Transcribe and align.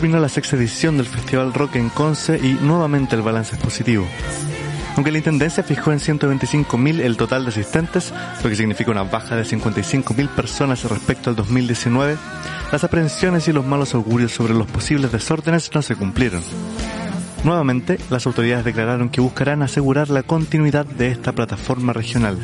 terminó 0.00 0.18
la 0.18 0.30
sexta 0.30 0.56
edición 0.56 0.96
del 0.96 1.04
Festival 1.04 1.52
Rock 1.52 1.76
en 1.76 1.90
Conce 1.90 2.40
y 2.42 2.54
nuevamente 2.62 3.16
el 3.16 3.20
balance 3.20 3.56
es 3.56 3.60
positivo. 3.60 4.06
Aunque 4.96 5.12
la 5.12 5.18
Intendencia 5.18 5.62
fijó 5.62 5.92
en 5.92 5.98
125.000 5.98 7.00
el 7.00 7.18
total 7.18 7.44
de 7.44 7.50
asistentes, 7.50 8.10
lo 8.42 8.48
que 8.48 8.56
significa 8.56 8.90
una 8.90 9.02
baja 9.02 9.36
de 9.36 9.42
55.000 9.42 10.28
personas 10.30 10.84
respecto 10.84 11.28
al 11.28 11.36
2019, 11.36 12.16
las 12.72 12.82
aprehensiones 12.82 13.46
y 13.48 13.52
los 13.52 13.66
malos 13.66 13.94
augurios 13.94 14.32
sobre 14.32 14.54
los 14.54 14.66
posibles 14.68 15.12
desórdenes 15.12 15.70
no 15.74 15.82
se 15.82 15.94
cumplieron. 15.96 16.42
Nuevamente, 17.44 17.98
las 18.08 18.26
autoridades 18.26 18.64
declararon 18.64 19.10
que 19.10 19.20
buscarán 19.20 19.62
asegurar 19.62 20.08
la 20.08 20.22
continuidad 20.22 20.86
de 20.86 21.08
esta 21.08 21.32
plataforma 21.32 21.92
regional. 21.92 22.38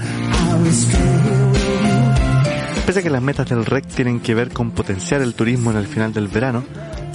Pese 2.85 3.01
a 3.01 3.03
que 3.03 3.11
las 3.11 3.23
metas 3.23 3.49
del 3.49 3.65
REC 3.65 3.87
tienen 3.87 4.21
que 4.21 4.35
ver 4.35 4.51
con 4.51 4.73
potenciar 4.73 5.23
el 5.23 5.35
turismo 5.35 5.71
en 5.71 5.79
el 5.79 5.87
final 5.87 6.13
del 6.13 6.29
verano, 6.29 6.63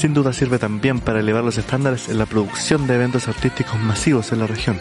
sin 0.01 0.15
duda 0.15 0.33
sirve 0.33 0.57
también 0.57 0.99
para 0.99 1.19
elevar 1.19 1.43
los 1.43 1.59
estándares 1.59 2.09
en 2.09 2.17
la 2.17 2.25
producción 2.25 2.87
de 2.87 2.95
eventos 2.95 3.27
artísticos 3.27 3.79
masivos 3.79 4.31
en 4.31 4.39
la 4.39 4.47
región. 4.47 4.79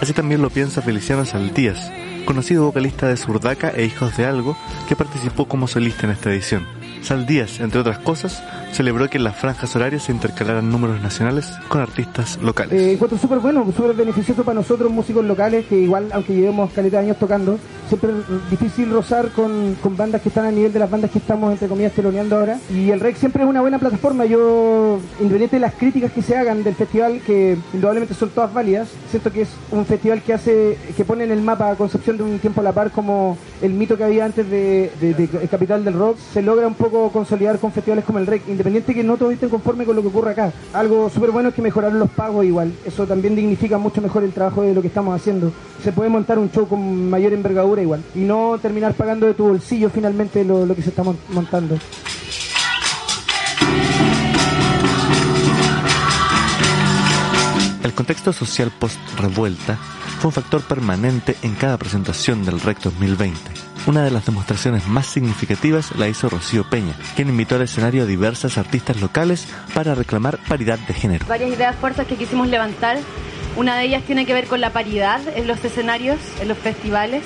Así 0.00 0.14
también 0.14 0.40
lo 0.40 0.48
piensa 0.48 0.80
Feliciano 0.80 1.26
Saldías, 1.26 1.92
conocido 2.24 2.64
vocalista 2.64 3.06
de 3.06 3.18
Surdaca 3.18 3.68
e 3.68 3.84
Hijos 3.84 4.16
de 4.16 4.24
Algo, 4.24 4.56
que 4.88 4.96
participó 4.96 5.46
como 5.46 5.68
solista 5.68 6.06
en 6.06 6.12
esta 6.12 6.30
edición. 6.32 6.66
Saldías, 7.02 7.60
entre 7.60 7.80
otras 7.80 7.98
cosas, 7.98 8.42
celebró 8.72 9.08
que 9.08 9.18
en 9.18 9.24
las 9.24 9.36
franjas 9.36 9.76
horarias 9.76 10.04
se 10.04 10.12
intercalaran 10.12 10.70
números 10.70 11.00
nacionales 11.00 11.52
con 11.68 11.80
artistas 11.80 12.38
locales. 12.42 12.72
Eh, 12.72 12.92
encuentro 12.92 13.18
súper 13.18 13.38
bueno, 13.38 13.64
súper 13.76 13.94
beneficioso 13.94 14.44
para 14.44 14.54
nosotros 14.54 14.90
músicos 14.90 15.24
locales, 15.24 15.66
que 15.66 15.78
igual, 15.78 16.08
aunque 16.12 16.34
llevemos 16.34 16.72
caleta 16.72 16.98
de 16.98 17.04
años 17.04 17.18
tocando, 17.18 17.58
siempre 17.88 18.10
es 18.10 18.50
difícil 18.50 18.90
rozar 18.90 19.30
con, 19.30 19.76
con, 19.82 19.96
bandas 19.96 20.22
que 20.22 20.30
están 20.30 20.46
a 20.46 20.50
nivel 20.50 20.72
de 20.72 20.78
las 20.78 20.90
bandas 20.90 21.10
que 21.10 21.18
estamos, 21.18 21.52
entre 21.52 21.68
comillas, 21.68 21.92
teloneando 21.92 22.36
ahora. 22.36 22.58
Y 22.70 22.90
el 22.90 23.00
REC 23.00 23.16
siempre 23.16 23.42
es 23.42 23.48
una 23.48 23.60
buena 23.60 23.78
plataforma. 23.78 24.24
Yo, 24.24 24.98
independiente 25.20 25.56
de 25.56 25.60
las 25.60 25.74
críticas 25.74 26.10
que 26.12 26.22
se 26.22 26.36
hagan 26.36 26.64
del 26.64 26.74
festival, 26.74 27.20
que 27.26 27.58
indudablemente 27.74 28.14
son 28.14 28.30
todas 28.30 28.52
válidas, 28.52 28.88
siento 29.10 29.30
que 29.30 29.42
es 29.42 29.48
un 29.70 29.84
festival 29.84 30.22
que 30.22 30.32
hace, 30.32 30.78
que 30.96 31.04
pone 31.04 31.24
en 31.24 31.32
el 31.32 31.42
mapa 31.42 31.74
Concepción 31.76 32.16
de 32.16 32.22
un 32.22 32.38
tiempo 32.38 32.60
a 32.60 32.64
la 32.64 32.72
par 32.72 32.90
como 32.90 33.36
el 33.60 33.72
mito 33.72 33.96
que 33.96 34.04
había 34.04 34.24
antes 34.24 34.48
de, 34.48 34.90
de, 35.00 35.14
de 35.14 35.48
Capital 35.48 35.84
del 35.84 35.94
Rock, 35.94 36.16
se 36.32 36.42
logra 36.42 36.66
un 36.66 36.74
poco 36.74 37.10
consolidar 37.10 37.58
con 37.58 37.72
festivales 37.72 38.04
como 38.04 38.18
el 38.18 38.26
REC, 38.26 38.42
independiente 38.62 38.94
que 38.94 39.02
no 39.02 39.16
todos 39.16 39.32
estén 39.32 39.48
conformes 39.48 39.86
con 39.86 39.96
lo 39.96 40.02
que 40.02 40.08
ocurre 40.08 40.30
acá. 40.30 40.52
Algo 40.72 41.10
súper 41.10 41.30
bueno 41.30 41.48
es 41.48 41.54
que 41.54 41.62
mejoraron 41.62 41.98
los 41.98 42.10
pagos 42.10 42.44
igual. 42.44 42.72
Eso 42.84 43.06
también 43.06 43.34
dignifica 43.34 43.76
mucho 43.76 44.00
mejor 44.00 44.22
el 44.22 44.32
trabajo 44.32 44.62
de 44.62 44.72
lo 44.72 44.80
que 44.80 44.88
estamos 44.88 45.14
haciendo. 45.14 45.52
Se 45.82 45.92
puede 45.92 46.08
montar 46.08 46.38
un 46.38 46.50
show 46.50 46.68
con 46.68 47.10
mayor 47.10 47.32
envergadura 47.32 47.82
igual 47.82 48.02
y 48.14 48.20
no 48.20 48.58
terminar 48.62 48.94
pagando 48.94 49.26
de 49.26 49.34
tu 49.34 49.48
bolsillo 49.48 49.90
finalmente 49.90 50.44
lo, 50.44 50.64
lo 50.64 50.76
que 50.76 50.82
se 50.82 50.90
está 50.90 51.02
montando. 51.02 51.76
El 57.82 57.92
contexto 57.94 58.32
social 58.32 58.72
post-revuelta 58.78 59.76
fue 60.20 60.28
un 60.28 60.32
factor 60.32 60.62
permanente 60.62 61.36
en 61.42 61.56
cada 61.56 61.76
presentación 61.76 62.44
del 62.44 62.60
REC 62.60 62.80
2020. 62.80 63.71
Una 63.84 64.04
de 64.04 64.12
las 64.12 64.24
demostraciones 64.24 64.86
más 64.86 65.06
significativas 65.06 65.96
la 65.96 66.06
hizo 66.06 66.28
Rocío 66.28 66.62
Peña, 66.62 66.94
quien 67.16 67.28
invitó 67.28 67.56
al 67.56 67.62
escenario 67.62 68.04
a 68.04 68.06
diversas 68.06 68.56
artistas 68.56 69.00
locales 69.00 69.48
para 69.74 69.96
reclamar 69.96 70.38
paridad 70.48 70.78
de 70.78 70.94
género. 70.94 71.26
Varias 71.26 71.50
ideas 71.50 71.74
fuerzas 71.74 72.06
que 72.06 72.14
quisimos 72.14 72.46
levantar. 72.46 72.98
Una 73.56 73.76
de 73.76 73.86
ellas 73.86 74.04
tiene 74.04 74.24
que 74.24 74.34
ver 74.34 74.46
con 74.46 74.60
la 74.60 74.70
paridad 74.70 75.20
en 75.34 75.48
los 75.48 75.64
escenarios, 75.64 76.18
en 76.40 76.46
los 76.46 76.58
festivales. 76.58 77.24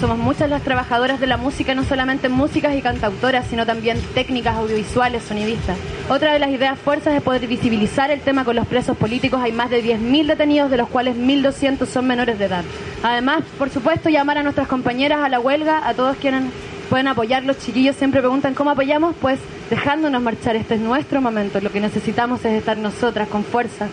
Somos 0.00 0.18
muchas 0.18 0.50
las 0.50 0.62
trabajadoras 0.62 1.20
de 1.20 1.26
la 1.26 1.36
música, 1.36 1.74
no 1.74 1.84
solamente 1.84 2.28
músicas 2.28 2.74
y 2.74 2.82
cantautoras, 2.82 3.46
sino 3.48 3.64
también 3.64 3.98
técnicas 4.14 4.56
audiovisuales, 4.56 5.22
sonidistas. 5.22 5.78
Otra 6.08 6.32
de 6.32 6.38
las 6.38 6.50
ideas 6.50 6.78
fuerzas 6.78 7.14
es 7.14 7.22
poder 7.22 7.46
visibilizar 7.46 8.10
el 8.10 8.20
tema 8.20 8.44
con 8.44 8.56
los 8.56 8.66
presos 8.66 8.96
políticos. 8.96 9.40
Hay 9.42 9.52
más 9.52 9.70
de 9.70 9.82
10.000 9.82 10.26
detenidos, 10.26 10.70
de 10.70 10.76
los 10.76 10.88
cuales 10.88 11.16
1.200 11.16 11.86
son 11.86 12.06
menores 12.06 12.38
de 12.38 12.46
edad. 12.46 12.64
Además, 13.02 13.44
por 13.58 13.70
supuesto, 13.70 14.10
llamar 14.10 14.38
a 14.38 14.42
nuestras 14.42 14.68
compañeras 14.68 15.20
a 15.22 15.28
la 15.28 15.40
huelga, 15.40 15.86
a 15.88 15.94
todos 15.94 16.16
quienes 16.16 16.42
pueden 16.90 17.08
apoyar. 17.08 17.44
Los 17.44 17.58
chiquillos 17.58 17.96
siempre 17.96 18.20
preguntan 18.20 18.54
cómo 18.54 18.70
apoyamos, 18.70 19.14
pues 19.20 19.38
dejándonos 19.70 20.20
marchar. 20.20 20.56
Este 20.56 20.74
es 20.74 20.80
nuestro 20.80 21.20
momento. 21.20 21.60
Lo 21.60 21.70
que 21.70 21.80
necesitamos 21.80 22.44
es 22.44 22.52
estar 22.52 22.76
nosotras 22.76 23.28
con 23.28 23.44
fuerza. 23.44 23.88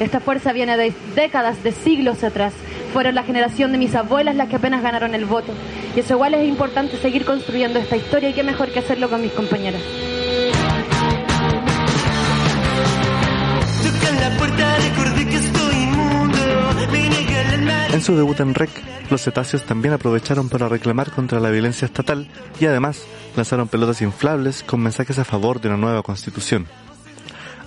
Esta 0.00 0.20
fuerza 0.20 0.52
viene 0.52 0.76
de 0.76 0.92
décadas, 1.14 1.62
de 1.62 1.72
siglos 1.72 2.24
atrás. 2.24 2.52
Fueron 2.94 3.16
la 3.16 3.24
generación 3.24 3.72
de 3.72 3.78
mis 3.78 3.92
abuelas 3.96 4.36
las 4.36 4.48
que 4.48 4.54
apenas 4.54 4.80
ganaron 4.80 5.16
el 5.16 5.24
voto. 5.24 5.52
Y 5.96 6.00
eso 6.00 6.14
igual 6.14 6.32
es 6.34 6.48
importante 6.48 6.96
seguir 6.96 7.24
construyendo 7.24 7.80
esta 7.80 7.96
historia 7.96 8.30
y 8.30 8.32
qué 8.32 8.44
mejor 8.44 8.70
que 8.70 8.78
hacerlo 8.78 9.10
con 9.10 9.20
mis 9.20 9.32
compañeras. 9.32 9.82
En 17.92 18.00
su 18.00 18.16
debut 18.16 18.38
en 18.38 18.54
REC, 18.54 18.70
los 19.10 19.22
cetáceos 19.22 19.64
también 19.64 19.94
aprovecharon 19.94 20.48
para 20.48 20.68
reclamar 20.68 21.10
contra 21.10 21.40
la 21.40 21.50
violencia 21.50 21.86
estatal 21.86 22.28
y 22.60 22.66
además 22.66 23.06
lanzaron 23.36 23.66
pelotas 23.66 24.02
inflables 24.02 24.62
con 24.62 24.80
mensajes 24.80 25.18
a 25.18 25.24
favor 25.24 25.60
de 25.60 25.66
una 25.66 25.78
nueva 25.78 26.02
constitución. 26.04 26.66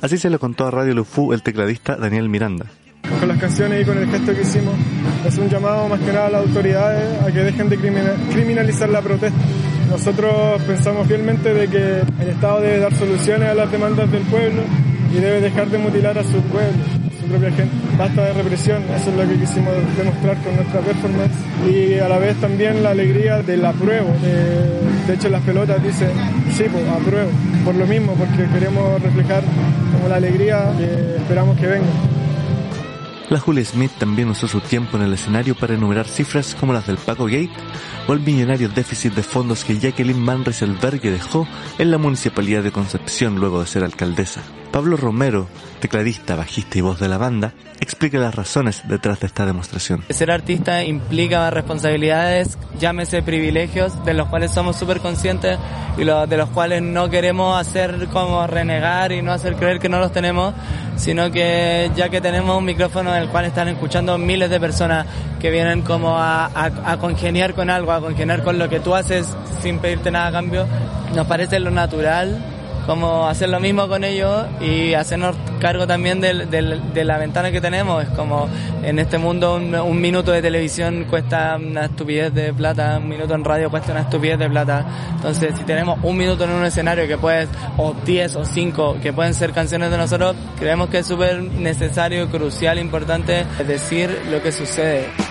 Así 0.02 0.18
se 0.18 0.30
lo 0.30 0.40
contó 0.40 0.68
a 0.68 0.72
Radio 0.72 0.94
Lufu 0.94 1.34
el 1.34 1.44
tecladista 1.44 1.98
Daniel 1.98 2.30
Miranda. 2.30 2.68
Con 3.20 3.30
las 3.30 3.38
canciones 3.40 3.82
y 3.82 3.86
con 3.86 3.98
el 3.98 4.08
gesto 4.10 4.34
que 4.34 4.42
hicimos, 4.42 4.76
es 5.26 5.38
un 5.38 5.50
llamado 5.50 5.88
más 5.88 6.00
que 6.00 6.14
nada 6.14 6.28
a 6.28 6.30
las 6.30 6.42
autoridades 6.42 7.22
a 7.24 7.32
que 7.32 7.40
dejen 7.40 7.68
de 7.68 7.78
criminalizar 7.78 8.90
la 8.90 9.02
protesta. 9.02 9.38
Nosotros 9.90 10.62
pensamos 10.68 11.08
fielmente 11.08 11.54
de 11.54 11.68
que 11.68 12.02
el 12.22 12.30
Estado 12.30 12.62
debe 12.62 12.80
dar 12.80 12.94
soluciones 12.94 13.50
a 13.50 13.54
las 13.56 13.72
demandas 13.72 14.12
del 14.12 14.22
pueblo 14.24 14.62
y 15.12 15.20
debe 15.20 15.42
dejar 15.42 15.68
de 15.68 15.78
mutilar 15.78 16.18
a 16.18 16.24
su 16.24 16.40
pueblo, 16.42 16.78
a 16.78 17.22
su 17.22 17.28
propia 17.28 17.52
gente. 17.52 17.74
Basta 17.98 18.26
de 18.26 18.34
represión, 18.34 18.84
eso 18.96 19.10
es 19.10 19.16
lo 19.16 19.28
que 19.28 19.40
quisimos 19.40 19.74
demostrar 19.98 20.38
con 20.44 20.56
nuestra 20.56 20.82
performance 20.82 21.36
y 21.72 22.00
a 22.00 22.10
la 22.10 22.20
vez 22.20 22.36
también 22.38 22.84
la 22.84 22.92
alegría 22.92 23.42
del 23.42 23.66
apruebo. 23.66 24.10
De, 24.22 25.08
de 25.08 25.14
hecho 25.14 25.30
las 25.30 25.42
pelotas 25.42 25.82
dicen, 25.82 26.10
sí, 26.56 26.66
pues 26.72 26.84
apruebo, 26.88 27.30
por 27.66 27.76
lo 27.76 27.88
mismo, 27.88 28.14
porque 28.14 28.46
queremos 28.54 29.02
reflejar 29.02 29.42
como 29.94 30.08
la 30.08 30.18
alegría 30.18 30.72
que 30.78 31.16
esperamos 31.18 31.58
que 31.58 31.68
venga. 31.68 31.88
La 33.30 33.42
Julia 33.42 33.66
Smith 33.66 33.92
también 33.98 34.30
usó 34.30 34.48
su 34.48 34.62
tiempo 34.62 34.96
en 34.96 35.04
el 35.04 35.14
escenario 35.14 35.54
para 35.54 35.74
enumerar 35.74 36.08
cifras 36.08 36.56
como 36.56 36.72
las 36.72 36.88
del 36.88 36.96
Paco 36.96 37.26
Gate 37.26 37.52
o 38.08 38.14
el 38.14 38.22
millonario 38.22 38.70
déficit 38.70 39.14
de 39.14 39.24
fondos 39.24 39.66
que 39.66 39.78
Jacqueline 39.78 40.26
Van 40.26 40.46
Rieselberghe 40.46 41.12
dejó 41.12 41.46
en 41.78 41.92
la 41.92 41.98
Municipalidad 41.98 42.64
de 42.64 42.72
Concepción 42.72 43.36
luego 43.36 43.60
de 43.60 43.68
ser 43.68 43.84
alcaldesa. 43.84 44.44
Pablo 44.72 44.98
Romero, 44.98 45.48
tecladista, 45.80 46.36
bajista 46.36 46.78
y 46.78 46.82
voz 46.82 47.00
de 47.00 47.08
la 47.08 47.18
banda, 47.18 47.54
explica 47.80 48.18
las 48.18 48.36
razones 48.36 48.84
detrás 48.88 49.20
de 49.20 49.28
esta 49.28 49.46
demostración. 49.46 50.04
Ser 50.10 50.32
artista 50.32 50.84
implica 50.84 51.50
responsabilidades, 51.50 52.58
llámese 52.80 53.22
privilegios, 53.22 54.04
de 54.06 54.14
los 54.14 54.28
cuales 54.28 54.52
somos 54.52 54.76
súper 54.76 55.00
conscientes 55.00 55.58
y 55.98 56.04
lo, 56.04 56.28
de 56.28 56.38
los 56.38 56.50
cuales 56.50 56.82
no 56.82 57.10
queremos 57.10 57.60
hacer 57.60 58.08
como 58.12 58.46
renegar 58.46 59.12
y 59.12 59.22
no 59.22 59.32
hacer 59.32 59.56
creer 59.56 59.80
que 59.80 59.90
no 59.90 60.00
los 60.00 60.12
tenemos, 60.12 60.54
sino 60.96 61.32
que 61.32 61.90
ya 61.96 62.10
que 62.10 62.22
tenemos 62.22 62.58
un 62.58 62.66
micrófono 62.66 63.16
en 63.16 63.24
el 63.24 63.30
cual 63.30 63.46
están 63.46 63.68
escuchando 63.68 64.18
miles 64.18 64.50
de 64.50 64.60
personas 64.60 65.06
que 65.40 65.50
vienen 65.50 65.82
como 65.82 66.18
a, 66.18 66.46
a, 66.46 66.92
a 66.92 66.98
congeniar 66.98 67.54
con 67.54 67.70
algo, 67.70 67.92
a 67.92 68.02
congeniar 68.02 68.44
con 68.44 68.60
lo 68.60 68.70
que 68.70 68.80
tú 68.80 68.96
haces 68.96 69.36
sin 69.62 69.80
pedirte 69.80 70.12
nada 70.12 70.28
a 70.28 70.32
cambio, 70.32 70.68
nos 71.16 71.26
parece 71.26 71.60
lo 71.60 71.72
natural 71.72 72.57
como 72.88 73.28
hacer 73.28 73.50
lo 73.50 73.60
mismo 73.60 73.88
con 73.90 74.06
ellos 74.06 74.46
y 74.62 74.94
hacernos 74.94 75.36
cargo 75.60 75.86
también 75.86 76.22
de, 76.22 76.46
de, 76.46 77.04
la 77.06 77.18
ventana 77.18 77.52
que 77.52 77.60
tenemos. 77.60 78.04
Es 78.04 78.10
como 78.10 78.48
en 78.82 78.98
este 78.98 79.18
mundo 79.18 79.56
un, 79.56 80.02
minuto 80.02 80.32
de 80.32 80.42
televisión 80.42 81.06
cuesta 81.10 81.58
una 81.58 81.86
estupidez 81.86 82.34
de 82.34 82.54
plata, 82.54 82.98
un 82.98 83.10
minuto 83.10 83.36
en 83.36 83.44
radio 83.44 83.70
cuesta 83.70 83.92
una 83.92 84.02
estupidez 84.02 84.40
de 84.40 84.50
plata. 84.50 84.86
Entonces, 85.16 85.54
si 85.58 85.66
tenemos 85.66 86.00
un 86.02 86.16
minuto 86.16 86.46
en 86.46 86.52
un 86.52 86.64
escenario 86.64 87.08
que 87.08 87.18
puede, 87.18 87.48
o 87.76 87.94
10 88.06 88.36
o 88.38 88.46
5, 88.46 88.98
que 89.04 89.12
pueden 89.12 89.34
ser 89.34 89.52
canciones 89.52 89.92
de 89.92 89.98
nosotros, 89.98 90.36
creemos 90.58 90.90
que 90.90 91.00
es 91.00 91.06
súper 91.06 91.42
necesario, 91.44 92.30
crucial, 92.30 92.80
importante 92.80 93.46
decir 93.68 94.10
lo 94.32 94.42
que 94.42 94.54
sucede. 94.54 95.27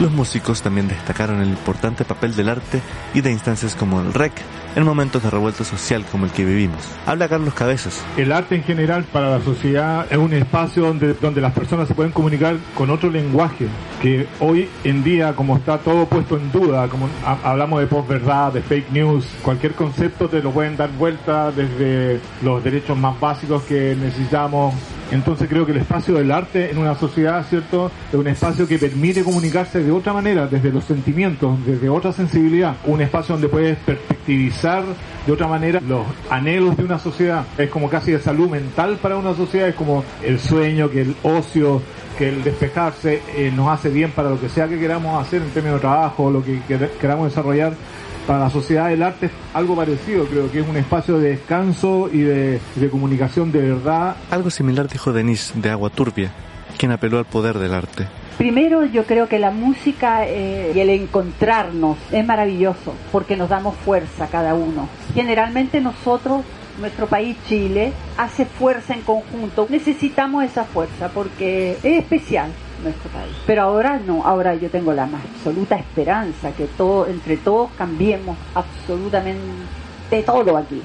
Los 0.00 0.12
músicos 0.12 0.60
también 0.60 0.88
destacaron 0.88 1.40
el 1.40 1.48
importante 1.48 2.04
papel 2.04 2.36
del 2.36 2.50
arte 2.50 2.82
y 3.14 3.22
de 3.22 3.32
instancias 3.32 3.74
como 3.74 4.02
el 4.02 4.12
REC 4.12 4.32
en 4.76 4.84
momentos 4.84 5.22
de 5.22 5.30
revuelta 5.30 5.64
social 5.64 6.04
como 6.12 6.26
el 6.26 6.32
que 6.32 6.44
vivimos. 6.44 6.82
Habla 7.06 7.30
Carlos 7.30 7.54
Cabezas. 7.54 8.04
El 8.18 8.30
arte 8.30 8.56
en 8.56 8.62
general 8.62 9.04
para 9.04 9.30
la 9.30 9.40
sociedad 9.42 10.06
es 10.10 10.18
un 10.18 10.34
espacio 10.34 10.84
donde, 10.84 11.14
donde 11.14 11.40
las 11.40 11.54
personas 11.54 11.88
se 11.88 11.94
pueden 11.94 12.12
comunicar 12.12 12.58
con 12.74 12.90
otro 12.90 13.08
lenguaje, 13.08 13.68
que 14.02 14.28
hoy 14.38 14.68
en 14.84 15.02
día 15.02 15.32
como 15.34 15.56
está 15.56 15.78
todo 15.78 16.04
puesto 16.04 16.36
en 16.36 16.52
duda, 16.52 16.88
como 16.88 17.08
hablamos 17.24 17.80
de 17.80 17.86
posverdad, 17.86 18.52
de 18.52 18.60
fake 18.60 18.92
news, 18.92 19.26
cualquier 19.40 19.72
concepto 19.72 20.28
te 20.28 20.42
lo 20.42 20.50
pueden 20.50 20.76
dar 20.76 20.90
vuelta 20.92 21.50
desde 21.50 22.20
los 22.42 22.62
derechos 22.62 22.98
más 22.98 23.18
básicos 23.18 23.62
que 23.62 23.96
necesitamos 23.98 24.74
Entonces 25.10 25.48
creo 25.48 25.64
que 25.64 25.72
el 25.72 25.78
espacio 25.78 26.14
del 26.14 26.32
arte 26.32 26.70
en 26.70 26.78
una 26.78 26.94
sociedad, 26.94 27.44
¿cierto? 27.48 27.90
Es 28.08 28.14
un 28.14 28.26
espacio 28.26 28.66
que 28.66 28.78
permite 28.78 29.22
comunicarse 29.22 29.82
de 29.82 29.92
otra 29.92 30.12
manera, 30.12 30.46
desde 30.46 30.72
los 30.72 30.84
sentimientos, 30.84 31.64
desde 31.64 31.88
otra 31.88 32.12
sensibilidad. 32.12 32.76
Un 32.84 33.00
espacio 33.00 33.34
donde 33.34 33.48
puedes 33.48 33.78
perspectivizar 33.78 34.82
de 35.26 35.32
otra 35.32 35.46
manera 35.46 35.80
los 35.80 36.06
anhelos 36.30 36.76
de 36.76 36.84
una 36.84 36.98
sociedad. 36.98 37.44
Es 37.56 37.70
como 37.70 37.88
casi 37.88 38.12
de 38.12 38.20
salud 38.20 38.48
mental 38.48 38.98
para 39.00 39.16
una 39.16 39.34
sociedad, 39.34 39.68
es 39.68 39.74
como 39.74 40.04
el 40.24 40.40
sueño, 40.40 40.90
que 40.90 41.02
el 41.02 41.16
ocio, 41.22 41.82
que 42.18 42.28
el 42.28 42.42
despejarse 42.42 43.22
eh, 43.36 43.52
nos 43.54 43.68
hace 43.68 43.90
bien 43.90 44.10
para 44.10 44.30
lo 44.30 44.40
que 44.40 44.48
sea 44.48 44.68
que 44.68 44.78
queramos 44.78 45.24
hacer 45.24 45.42
en 45.42 45.50
términos 45.50 45.78
de 45.78 45.82
trabajo, 45.82 46.30
lo 46.30 46.42
que 46.42 46.60
queramos 47.00 47.28
desarrollar 47.28 47.74
para 48.26 48.40
la 48.40 48.50
sociedad 48.50 48.88
del 48.88 49.02
arte 49.02 49.26
es 49.26 49.32
algo 49.54 49.76
parecido, 49.76 50.26
creo 50.26 50.50
que 50.50 50.60
es 50.60 50.68
un 50.68 50.76
espacio 50.76 51.18
de 51.18 51.30
descanso 51.30 52.10
y 52.12 52.20
de, 52.20 52.60
comunicación 52.90 53.52
de 53.52 53.60
verdad. 53.60 54.16
Algo 54.30 54.50
similar 54.50 54.88
dijo 54.88 55.12
Denise 55.12 55.52
de 55.58 55.70
Agua 55.70 55.90
Turbia, 55.90 56.32
quien 56.76 56.92
apeló 56.92 57.18
al 57.18 57.24
poder 57.24 57.58
del 57.58 57.74
arte. 57.74 58.06
Primero 58.36 58.84
yo 58.84 59.04
creo 59.04 59.28
que 59.28 59.38
la 59.38 59.50
música 59.50 60.26
eh, 60.26 60.72
y 60.74 60.80
el 60.80 60.90
encontrarnos 60.90 61.96
es 62.12 62.24
maravilloso 62.26 62.94
porque 63.10 63.36
nos 63.36 63.48
damos 63.48 63.76
fuerza 63.76 64.26
cada 64.26 64.54
uno. 64.54 64.88
Generalmente 65.14 65.80
nosotros, 65.80 66.42
nuestro 66.78 67.06
país 67.06 67.36
Chile, 67.48 67.92
hace 68.18 68.44
fuerza 68.44 68.92
en 68.92 69.00
conjunto. 69.02 69.66
Necesitamos 69.70 70.44
esa 70.44 70.64
fuerza 70.64 71.08
porque 71.08 71.78
es 71.82 71.98
especial 71.98 72.50
nuestro 72.82 73.10
país. 73.10 73.32
Pero 73.46 73.62
ahora 73.62 73.98
no, 73.98 74.24
ahora 74.24 74.54
yo 74.54 74.70
tengo 74.70 74.92
la 74.92 75.06
más 75.06 75.22
absoluta 75.24 75.76
esperanza 75.76 76.52
que 76.52 76.66
todo, 76.66 77.06
entre 77.06 77.36
todos 77.36 77.70
cambiemos 77.76 78.36
absolutamente 78.54 80.22
todo 80.24 80.56
aquí. 80.56 80.82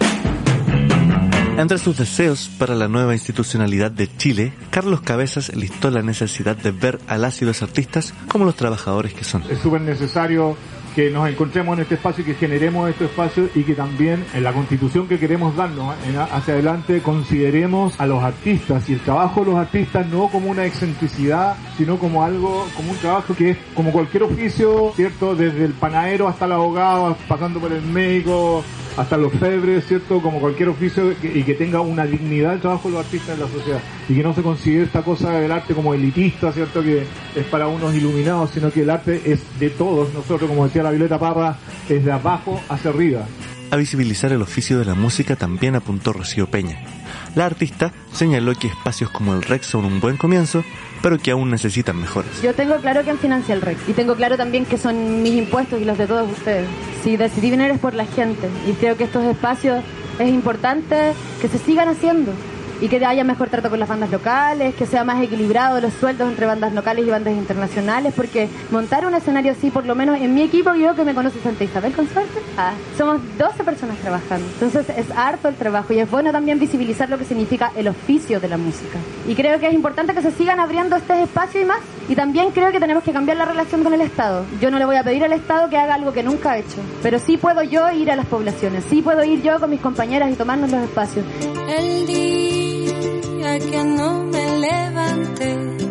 Entre 1.57 1.77
sus 1.77 1.97
deseos 1.97 2.49
para 2.57 2.75
la 2.75 2.87
nueva 2.87 3.13
institucionalidad 3.13 3.91
de 3.91 4.07
Chile, 4.17 4.53
Carlos 4.69 5.01
Cabezas 5.01 5.53
listó 5.55 5.91
la 5.91 6.01
necesidad 6.01 6.55
de 6.55 6.71
ver 6.71 6.99
a 7.07 7.17
las 7.17 7.41
y 7.41 7.45
los 7.45 7.61
artistas 7.61 8.13
como 8.29 8.45
los 8.45 8.55
trabajadores 8.55 9.13
que 9.13 9.23
son. 9.23 9.43
Es 9.49 9.59
súper 9.59 9.81
necesario 9.81 10.55
que 10.95 11.09
nos 11.09 11.29
encontremos 11.29 11.77
en 11.77 11.83
este 11.83 11.95
espacio 11.95 12.23
y 12.23 12.25
que 12.25 12.33
generemos 12.35 12.89
este 12.89 13.05
espacio 13.05 13.49
y 13.55 13.63
que 13.63 13.75
también 13.75 14.25
en 14.33 14.43
la 14.43 14.53
constitución 14.53 15.07
que 15.07 15.19
queremos 15.19 15.55
darnos 15.55 15.95
hacia 16.31 16.53
adelante 16.53 17.01
consideremos 17.01 17.99
a 17.99 18.05
los 18.05 18.23
artistas 18.23 18.89
y 18.89 18.93
el 18.93 18.99
trabajo 18.99 19.41
de 19.41 19.51
los 19.51 19.55
artistas 19.59 20.05
no 20.07 20.27
como 20.27 20.49
una 20.49 20.65
excentricidad, 20.65 21.55
sino 21.77 21.97
como 21.97 22.23
algo, 22.23 22.67
como 22.75 22.91
un 22.91 22.97
trabajo 22.97 23.33
que 23.35 23.51
es 23.51 23.57
como 23.73 23.91
cualquier 23.91 24.23
oficio, 24.23 24.91
¿cierto? 24.95 25.35
Desde 25.35 25.65
el 25.65 25.73
panadero 25.73 26.27
hasta 26.27 26.45
el 26.45 26.53
abogado, 26.53 27.15
pasando 27.27 27.59
por 27.59 27.71
el 27.71 27.81
médico, 27.81 28.63
hasta 28.97 29.17
los 29.17 29.33
febres, 29.33 29.85
¿cierto? 29.87 30.21
Como 30.21 30.39
cualquier 30.39 30.69
oficio 30.69 31.11
y 31.11 31.43
que 31.43 31.53
tenga 31.53 31.81
una 31.81 32.05
dignidad 32.05 32.53
el 32.53 32.61
trabajo 32.61 32.89
de 32.89 32.95
los 32.95 33.05
artistas 33.05 33.35
en 33.35 33.41
la 33.41 33.49
sociedad 33.49 33.79
y 34.09 34.15
que 34.15 34.23
no 34.23 34.33
se 34.33 34.41
considere 34.41 34.83
esta 34.83 35.03
cosa 35.03 35.31
del 35.31 35.51
arte 35.51 35.73
como 35.73 35.93
elitista, 35.93 36.51
¿cierto? 36.51 36.81
Que 36.81 37.05
es 37.35 37.45
para 37.45 37.67
unos 37.67 37.93
iluminados, 37.95 38.51
sino 38.51 38.71
que 38.71 38.81
el 38.81 38.89
arte 38.89 39.21
es 39.25 39.41
de 39.59 39.69
todos 39.69 40.13
nosotros, 40.13 40.49
como 40.49 40.65
decía 40.65 40.83
la 40.83 40.91
Violeta 40.91 41.19
Parra, 41.19 41.57
es 41.87 42.03
de 42.03 42.11
abajo 42.11 42.59
hacia 42.69 42.91
arriba. 42.91 43.25
A 43.71 43.77
visibilizar 43.77 44.31
el 44.33 44.41
oficio 44.41 44.79
de 44.79 44.85
la 44.85 44.95
música 44.95 45.35
también 45.35 45.75
apuntó 45.75 46.11
Rocío 46.11 46.47
Peña. 46.47 47.00
La 47.35 47.45
artista 47.45 47.93
señaló 48.11 48.53
que 48.55 48.67
espacios 48.67 49.09
como 49.09 49.33
el 49.33 49.41
REC 49.41 49.63
son 49.63 49.85
un 49.85 50.01
buen 50.01 50.17
comienzo, 50.17 50.65
pero 51.01 51.17
que 51.17 51.31
aún 51.31 51.49
necesitan 51.49 51.95
mejoras. 51.95 52.41
Yo 52.41 52.53
tengo 52.53 52.75
claro 52.77 53.03
quién 53.03 53.17
financia 53.17 53.55
el 53.55 53.61
REC 53.61 53.77
y 53.87 53.93
tengo 53.93 54.15
claro 54.15 54.35
también 54.35 54.65
que 54.65 54.77
son 54.77 55.23
mis 55.23 55.35
impuestos 55.35 55.81
y 55.81 55.85
los 55.85 55.97
de 55.97 56.07
todos 56.07 56.29
ustedes. 56.29 56.67
Si 57.03 57.15
decidí 57.15 57.49
venir 57.49 57.71
es 57.71 57.79
por 57.79 57.93
la 57.93 58.05
gente 58.05 58.49
y 58.67 58.73
creo 58.73 58.97
que 58.97 59.05
estos 59.05 59.23
espacios 59.23 59.81
es 60.19 60.27
importante 60.27 61.13
que 61.41 61.47
se 61.47 61.57
sigan 61.57 61.87
haciendo 61.87 62.33
y 62.81 62.89
que 62.89 63.05
haya 63.05 63.23
mejor 63.23 63.49
trato 63.49 63.69
con 63.69 63.79
las 63.79 63.87
bandas 63.87 64.11
locales, 64.11 64.75
que 64.75 64.85
sea 64.85 65.03
más 65.03 65.21
equilibrado 65.23 65.79
los 65.79 65.93
sueldos 65.93 66.29
entre 66.29 66.45
bandas 66.47 66.73
locales 66.73 67.05
y 67.05 67.09
bandas 67.09 67.33
internacionales, 67.33 68.13
porque 68.15 68.49
montar 68.71 69.05
un 69.05 69.13
escenario 69.13 69.51
así, 69.51 69.69
por 69.69 69.85
lo 69.85 69.95
menos 69.95 70.19
en 70.19 70.33
mi 70.33 70.41
equipo, 70.41 70.73
yo 70.73 70.95
que 70.95 71.03
me 71.03 71.13
conoce 71.13 71.39
Santa 71.41 71.63
Isabel 71.63 71.93
con 71.93 72.09
suerte, 72.09 72.39
ah, 72.57 72.73
somos 72.97 73.21
12 73.37 73.63
personas 73.63 73.97
trabajando. 73.97 74.45
Entonces 74.53 74.89
es 74.97 75.05
harto 75.15 75.47
el 75.47 75.55
trabajo 75.55 75.93
y 75.93 75.99
es 75.99 76.09
bueno 76.09 76.31
también 76.31 76.59
visibilizar 76.59 77.09
lo 77.09 77.17
que 77.17 77.25
significa 77.25 77.71
el 77.75 77.87
oficio 77.87 78.39
de 78.39 78.47
la 78.47 78.57
música. 78.57 78.97
Y 79.27 79.35
creo 79.35 79.59
que 79.59 79.67
es 79.67 79.73
importante 79.73 80.13
que 80.13 80.21
se 80.21 80.31
sigan 80.31 80.59
abriendo 80.59 80.95
este 80.95 81.21
espacio 81.21 81.61
y 81.61 81.65
más. 81.65 81.79
Y 82.09 82.15
también 82.15 82.51
creo 82.51 82.71
que 82.71 82.79
tenemos 82.79 83.03
que 83.03 83.11
cambiar 83.11 83.37
la 83.37 83.45
relación 83.45 83.83
con 83.83 83.93
el 83.93 84.01
Estado. 84.01 84.43
Yo 84.59 84.71
no 84.71 84.79
le 84.79 84.85
voy 84.85 84.95
a 84.95 85.03
pedir 85.03 85.23
al 85.23 85.33
Estado 85.33 85.69
que 85.69 85.77
haga 85.77 85.93
algo 85.93 86.11
que 86.11 86.23
nunca 86.23 86.51
ha 86.51 86.57
hecho, 86.57 86.77
pero 87.01 87.19
sí 87.19 87.37
puedo 87.37 87.63
yo 87.63 87.89
ir 87.91 88.11
a 88.11 88.15
las 88.15 88.25
poblaciones, 88.25 88.83
sí 88.89 89.01
puedo 89.01 89.23
ir 89.23 89.41
yo 89.41 89.59
con 89.59 89.69
mis 89.69 89.79
compañeras 89.79 90.31
y 90.31 90.35
tomarnos 90.35 90.71
los 90.71 90.83
espacios. 90.83 91.25
El 91.69 92.05
que 93.59 93.83
no 93.83 94.23
me. 94.23 94.41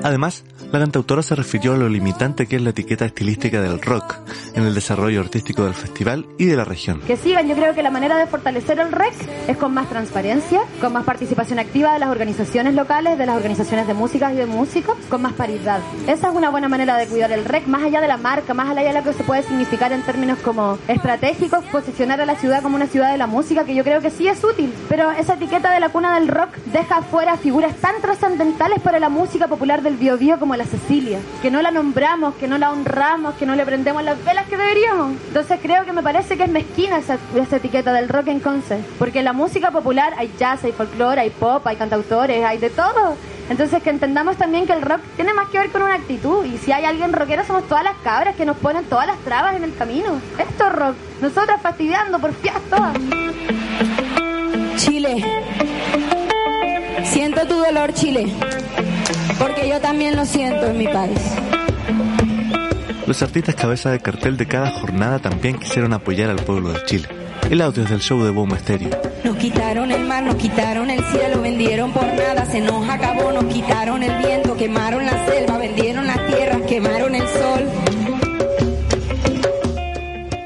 Además, 0.03 0.45
la 0.73 0.79
cantautora 0.79 1.23
se 1.23 1.35
refirió 1.35 1.75
a 1.75 1.77
lo 1.77 1.89
limitante 1.89 2.47
que 2.47 2.57
es 2.57 2.63
la 2.63 2.71
etiqueta 2.71 3.05
estilística 3.05 3.61
del 3.61 3.81
rock 3.81 4.17
en 4.55 4.65
el 4.65 4.75
desarrollo 4.75 5.21
artístico 5.21 5.65
del 5.65 5.75
festival 5.75 6.27
y 6.39 6.47
de 6.47 6.57
la 6.57 6.65
región. 6.65 7.01
Que 7.07 7.17
sigan, 7.17 7.49
yo 7.49 7.55
creo 7.55 7.75
que 7.75 7.83
la 7.83 7.91
manera 7.91 8.17
de 8.19 8.27
fortalecer 8.27 8.79
el 8.79 8.93
REC 8.93 9.15
es 9.49 9.57
con 9.57 9.75
más 9.75 9.89
transparencia, 9.89 10.61
con 10.81 10.93
más 10.93 11.05
participación 11.05 11.59
activa 11.59 11.93
de 11.93 11.99
las 11.99 12.11
organizaciones 12.11 12.75
locales, 12.75 13.19
de 13.19 13.27
las 13.27 13.37
organizaciones 13.37 13.87
de 13.87 13.95
músicas 13.95 14.33
y 14.33 14.37
de 14.37 14.47
músicos, 14.47 14.97
con 15.09 15.23
más 15.23 15.33
paridad. 15.33 15.81
Esa 16.07 16.29
es 16.29 16.35
una 16.35 16.51
buena 16.51 16.69
manera 16.69 16.97
de 16.97 17.07
cuidar 17.07 17.33
el 17.33 17.45
REC, 17.45 17.67
más 17.67 17.83
allá 17.83 18.01
de 18.01 18.09
la 18.09 18.17
marca, 18.17 18.55
más 18.55 18.71
allá 18.71 18.83
de 18.83 18.93
lo 18.93 19.05
que 19.05 19.13
se 19.13 19.25
puede 19.25 19.43
significar 19.43 19.93
en 19.93 20.03
términos 20.03 20.39
como 20.39 20.79
estratégicos, 20.89 21.65
posicionar 21.67 22.21
a 22.21 22.27
la 22.27 22.37
ciudad 22.37 22.63
como 22.63 22.77
una 22.77 22.87
ciudad 22.87 23.13
de 23.13 23.19
la 23.19 23.27
música, 23.27 23.65
que 23.65 23.75
yo 23.75 23.85
creo 23.85 24.01
que 24.01 24.11
sí 24.11 24.29
es 24.29 24.43
útil. 24.43 24.73
Pero 24.89 25.11
esa 25.11 25.35
etiqueta 25.35 25.73
de 25.73 25.81
la 25.81 25.91
cuna 25.91 26.15
del 26.19 26.29
rock 26.29 26.57
deja 26.73 27.03
fuera 27.03 27.37
figuras 27.37 27.75
tan 27.77 28.01
trascendentales 28.01 28.81
para 28.81 28.99
la 28.99 29.09
música 29.09 29.49
popular 29.49 29.83
del 29.83 29.97
Biobío 29.97 30.39
como 30.39 30.57
la 30.57 30.65
Cecilia, 30.65 31.19
que 31.43 31.51
no 31.51 31.63
la 31.63 31.71
nombramos, 31.71 32.35
que 32.35 32.49
no 32.49 32.59
la 32.59 32.71
honramos, 32.73 33.35
que 33.35 33.47
no 33.47 33.55
le 33.55 33.65
prendemos 33.65 34.03
las 34.03 34.23
velas 34.25 34.40
que 34.49 34.57
deberíamos. 34.57 35.13
Entonces 35.29 35.59
creo 35.63 35.85
que 35.85 35.93
me 35.93 36.03
parece 36.03 36.37
que 36.37 36.45
es 36.45 36.51
mezquina 36.51 36.99
esa, 36.99 37.19
etiqueta 37.57 37.93
del 37.93 38.09
rock 38.09 38.29
en 38.29 38.41
Conce, 38.41 38.81
porque 38.99 39.23
la 39.23 39.33
música 39.33 39.71
popular 39.71 40.15
hay 40.17 40.33
jazz, 40.39 40.65
hay 40.65 40.73
folclore, 40.73 41.21
hay 41.21 41.31
pop, 41.31 41.67
hay 41.67 41.77
cantautores, 41.77 42.45
hay 42.45 42.59
de 42.59 42.71
todo. 42.71 43.17
Entonces 43.49 43.83
que 43.83 43.91
entendamos 43.91 44.37
también 44.37 44.67
que 44.67 44.73
el 44.73 44.83
rock 44.83 45.01
tiene 45.17 45.35
más 45.35 45.49
que 45.49 45.59
ver 45.59 45.71
con 45.71 45.83
una 45.83 45.95
actitud 45.95 46.45
y 46.45 46.59
si 46.59 46.71
hay 46.73 46.85
alguien 46.85 47.13
rockero 47.13 47.45
somos 47.45 47.67
todas 47.67 47.83
las 47.83 47.97
cabras 48.05 48.37
que 48.37 48.45
nos 48.45 48.57
ponen 48.57 48.85
todas 48.85 49.07
las 49.07 49.19
trabas 49.19 49.57
en 49.57 49.65
el 49.65 49.75
camino. 49.75 50.21
Esto 50.39 50.67
es 50.67 50.73
rock, 50.73 50.95
nosotras 51.21 51.61
fastidiando 51.61 52.19
por 52.19 52.33
fias 52.35 52.61
todas. 52.71 52.97
Chile. 54.77 55.25
Siento 57.05 57.47
tu 57.47 57.57
dolor, 57.57 57.93
Chile 57.93 58.33
porque 59.41 59.67
yo 59.67 59.81
también 59.81 60.17
lo 60.17 60.27
siento 60.27 60.67
en 60.67 60.79
mi 60.79 60.87
país. 60.87 61.19
Los 63.11 63.23
artistas 63.23 63.57
cabeza 63.57 63.91
de 63.91 63.99
cartel 63.99 64.37
de 64.37 64.47
cada 64.47 64.71
jornada 64.71 65.19
también 65.19 65.59
quisieron 65.59 65.93
apoyar 65.93 66.31
al 66.31 66.37
pueblo 66.37 66.73
de 66.73 66.85
Chile. 66.85 67.09
El 67.51 67.61
audio 67.61 67.83
es 67.83 67.91
del 67.91 67.99
show 67.99 68.23
de 68.23 68.31
Boom 68.31 68.57
Stereo. 68.57 68.91
Nos 69.25 69.37
quitaron 69.37 69.91
el 69.91 70.07
mar, 70.07 70.23
nos 70.23 70.37
quitaron 70.37 70.89
el 70.89 71.03
cielo, 71.07 71.43
vendieron 71.43 71.93
por 71.93 72.05
nada, 72.05 72.47
se 72.47 72.61
nos 72.61 72.89
acabó, 72.89 73.33
nos 73.33 73.53
quitaron 73.53 74.05
el 74.05 74.17
viento, 74.25 74.57
quemaron 74.57 75.05
la 75.05 75.27
selva, 75.27 75.59
vendieron 75.59 76.07
las 76.07 76.25
tierras, 76.29 76.63
quemaron 76.69 77.17
el 77.17 77.27
sol. 77.27 77.65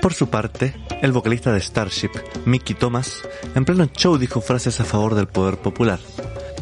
Por 0.00 0.14
su 0.14 0.30
parte, 0.30 0.74
el 1.02 1.12
vocalista 1.12 1.52
de 1.52 1.60
Starship, 1.60 2.12
Mickey 2.46 2.74
Thomas, 2.74 3.28
en 3.54 3.66
pleno 3.66 3.84
show 3.94 4.16
dijo 4.16 4.40
frases 4.40 4.80
a 4.80 4.84
favor 4.84 5.14
del 5.14 5.26
poder 5.26 5.58
popular. 5.58 5.98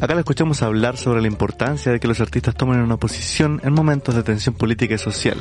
Acá 0.01 0.15
le 0.15 0.23
escuchamos 0.23 0.63
hablar 0.63 0.97
sobre 0.97 1.21
la 1.21 1.29
importancia 1.29 1.93
de 1.93 2.01
que 2.01 2.09
los 2.09 2.19
artistas 2.19 2.57
tomen 2.57 2.81
una 2.81 2.97
posición 2.97 3.61
en 3.63 3.73
momentos 3.73 4.17
de 4.17 4.25
tensión 4.25 4.57
política 4.57 4.97
y 4.97 4.99
social. 4.99 5.39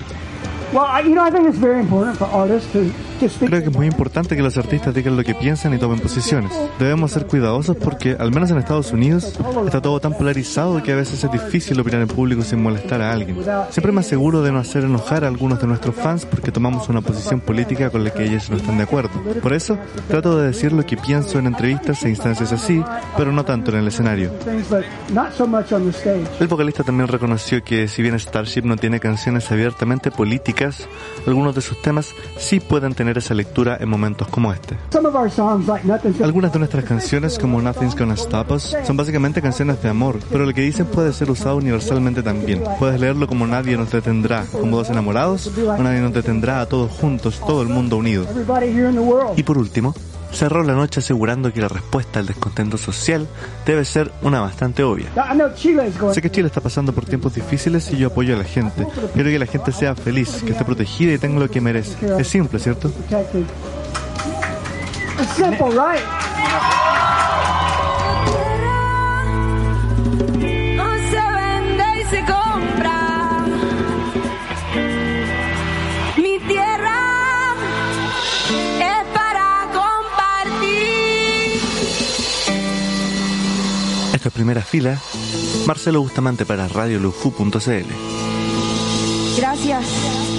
Creo 3.40 3.62
que 3.62 3.70
es 3.70 3.76
muy 3.76 3.86
importante 3.86 4.36
que 4.36 4.42
los 4.42 4.58
artistas 4.58 4.94
digan 4.94 5.16
lo 5.16 5.24
que 5.24 5.36
piensan 5.36 5.74
y 5.74 5.78
tomen 5.78 6.00
posiciones. 6.00 6.52
Debemos 6.80 7.12
ser 7.12 7.28
cuidadosos 7.28 7.78
porque, 7.78 8.16
al 8.18 8.32
menos 8.32 8.50
en 8.50 8.58
Estados 8.58 8.92
Unidos, 8.92 9.38
está 9.66 9.82
todo 9.82 10.00
tan 10.00 10.14
polarizado 10.14 10.82
que 10.82 10.92
a 10.92 10.96
veces 10.96 11.24
es 11.24 11.32
difícil 11.32 11.80
opinar 11.80 12.02
en 12.02 12.08
público 12.08 12.42
sin 12.42 12.64
molestar 12.64 13.02
a 13.02 13.12
alguien. 13.12 13.38
Siempre 13.70 13.92
me 13.92 14.00
aseguro 14.00 14.42
de 14.42 14.52
no 14.52 14.60
hacer 14.60 14.84
enojar 14.86 15.24
a 15.24 15.28
algunos 15.28 15.62
de 15.62 15.68
nuestros 15.68 15.96
fans 15.96 16.26
porque 16.26 16.52
tomamos 16.52 16.90
una 16.90 17.02
posición 17.02 17.42
política 17.42 17.90
con 17.90 18.04
la 18.04 18.12
que 18.12 18.24
ellos 18.24 18.50
no 18.50 18.58
están 18.58 18.78
de 18.78 18.84
acuerdo. 18.84 19.12
Por 19.42 19.54
eso, 19.54 19.78
trato 20.08 20.40
de 20.40 20.48
decir 20.48 20.74
lo 20.74 20.86
que 20.86 20.98
pienso 20.98 21.38
en 21.38 21.48
entrevistas 21.48 22.04
e 22.04 22.10
instancias 22.10 22.52
así, 22.52 22.84
pero 23.18 23.32
no 23.32 23.46
tanto 23.46 23.72
en 23.72 23.78
el 23.78 23.88
escenario. 23.88 24.32
El 26.40 26.48
vocalista 26.48 26.84
también 26.84 27.08
reconoció 27.08 27.64
que 27.64 27.88
si 27.88 28.02
bien 28.02 28.20
Starship 28.20 28.64
no 28.64 28.78
tiene 28.78 29.00
canciones 29.00 29.52
abiertamente 29.52 30.10
políticas, 30.12 30.61
algunos 31.26 31.56
de 31.56 31.62
sus 31.62 31.82
temas 31.82 32.14
sí 32.38 32.60
pueden 32.60 32.94
tener 32.94 33.18
esa 33.18 33.34
lectura 33.34 33.78
en 33.80 33.90
momentos 33.90 34.28
como 34.28 34.54
este. 34.54 34.78
Algunas 36.24 36.54
de 36.54 36.60
nuestras 36.60 36.86
canciones, 36.86 37.40
como 37.40 37.62
Nothing's 37.62 37.96
Gonna 37.96 38.14
Stop 38.16 38.52
Us, 38.52 38.76
son 38.86 38.98
básicamente 38.98 39.42
canciones 39.42 39.82
de 39.82 39.90
amor, 39.90 40.20
pero 40.32 40.46
lo 40.46 40.54
que 40.54 40.62
dicen 40.62 40.86
puede 40.86 41.14
ser 41.14 41.30
usado 41.32 41.58
universalmente 41.58 42.24
también. 42.24 42.64
Puedes 42.80 43.00
leerlo 43.00 43.28
como 43.28 43.48
Nadie 43.48 43.78
nos 43.78 43.92
detendrá, 43.92 44.46
como 44.52 44.78
dos 44.78 44.90
enamorados, 44.90 45.52
o 45.58 45.82
Nadie 45.82 46.02
nos 46.02 46.14
detendrá 46.14 46.62
a 46.62 46.66
todos 46.66 46.92
juntos, 46.92 47.40
todo 47.46 47.62
el 47.62 47.70
mundo 47.70 47.98
unido. 47.98 48.26
Y 49.36 49.44
por 49.44 49.58
último, 49.58 49.94
cerró 50.32 50.64
la 50.64 50.74
noche 50.74 51.00
asegurando 51.00 51.54
que 51.54 51.62
la 51.62 51.68
respuesta 51.68 52.20
al 52.20 52.26
descontento 52.26 52.78
social 52.78 53.28
debe 53.66 53.86
ser 53.86 54.12
una 54.22 54.42
bastante 54.42 54.84
obvia. 54.84 55.10
Sé 56.14 56.22
que 56.22 56.32
Chile 56.32 56.48
está 56.48 56.62
pasando 56.62 56.94
por 56.94 57.06
tiempos 57.06 57.36
difíciles 57.36 57.92
y 57.92 57.98
yo 57.98 58.08
apoyo 58.08 58.36
a 58.36 58.38
la 58.38 58.44
gente. 58.44 58.88
Quiero 59.14 59.30
que 59.30 59.40
la 59.40 59.46
gente 59.46 59.72
sea 59.72 59.96
feliz, 59.96 60.42
que 60.44 60.52
esté 60.52 60.66
protegida 60.66 61.14
y 61.14 61.18
tenga 61.18 61.40
lo 61.40 61.50
que 61.50 61.62
merece. 61.62 61.98
Es 62.20 62.28
simple, 62.28 62.60
¿cierto? 62.60 62.92
protected. 63.12 63.46
It's 65.20 65.38
Esto 84.32 84.40
es 84.40 84.46
primera 84.46 84.62
fila. 84.62 84.98
Marcelo 85.66 86.02
Bustamante 86.02 86.46
para 86.46 86.66
radiolufu.cl. 86.66 87.86
Gracias. 89.38 90.31